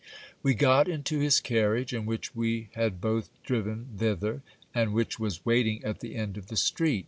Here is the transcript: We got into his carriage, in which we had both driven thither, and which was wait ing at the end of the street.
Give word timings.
We 0.41 0.55
got 0.55 0.87
into 0.87 1.19
his 1.19 1.39
carriage, 1.39 1.93
in 1.93 2.07
which 2.07 2.35
we 2.35 2.69
had 2.73 2.99
both 2.99 3.29
driven 3.43 3.85
thither, 3.97 4.41
and 4.73 4.93
which 4.95 5.19
was 5.19 5.45
wait 5.45 5.67
ing 5.67 5.83
at 5.83 5.99
the 5.99 6.15
end 6.15 6.37
of 6.39 6.47
the 6.47 6.57
street. 6.57 6.99